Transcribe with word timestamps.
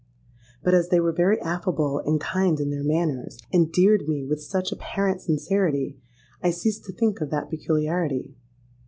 But 0.63 0.73
as 0.73 0.89
they 0.89 0.99
were 0.99 1.11
very 1.11 1.39
affable 1.41 1.99
and 1.99 2.19
kind 2.19 2.59
in 2.59 2.71
their 2.71 2.83
manners, 2.83 3.37
and 3.53 3.71
'dear'd' 3.71 4.07
me 4.09 4.25
with 4.25 4.51
much 4.51 4.71
apparent 4.71 5.21
sincerity, 5.21 5.99
I 6.41 6.49
ceased 6.49 6.85
to 6.85 6.91
think 6.91 7.21
of 7.21 7.29
that 7.29 7.51
peculiarity. 7.51 8.33